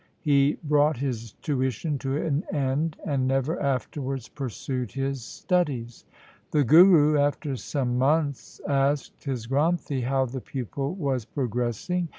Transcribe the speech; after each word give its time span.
'he 0.19 0.57
brought 0.63 0.97
his 0.97 1.33
tuition 1.43 1.99
to 1.99 2.17
an 2.19 2.43
end, 2.51 2.97
and 3.05 3.27
never 3.27 3.61
afterwards 3.61 4.27
pursued 4.27 4.91
his 4.93 5.23
studies. 5.23 6.05
The 6.49 6.63
Guru, 6.63 7.19
after 7.19 7.55
some 7.55 7.99
months, 7.99 8.59
asked 8.67 9.25
his 9.25 9.45
Granthi 9.45 10.01
how 10.05 10.25
the 10.25 10.41
pupil 10.41 10.95
was 10.95 11.25
progressing. 11.25 12.09